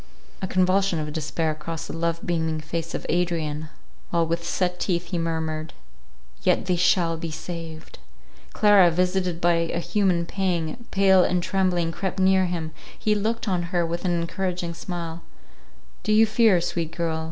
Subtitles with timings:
[0.41, 3.69] A convulsion of despair crossed the love beaming face of Adrian,
[4.09, 5.73] while with set teeth he murmured,
[6.41, 7.99] "Yet they shall be saved!"
[8.51, 13.85] Clara, visited by an human pang, pale and trembling, crept near him—he looked on her
[13.85, 17.19] with an encouraging smile—"Do you fear, sweet girl?